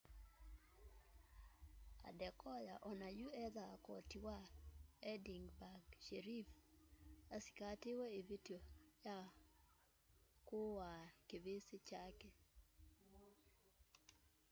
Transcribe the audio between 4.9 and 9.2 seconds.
edinburgh sheriff asĩkatĩwe ĩvĩtyo ya